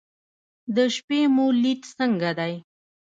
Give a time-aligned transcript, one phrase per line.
[0.75, 2.53] د شپې مو لید څنګه دی؟